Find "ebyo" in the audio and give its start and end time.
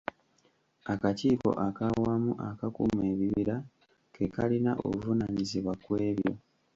6.09-6.33